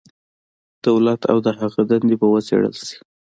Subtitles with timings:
[0.85, 2.97] دولت او د هغه دندې به وڅېړل شي.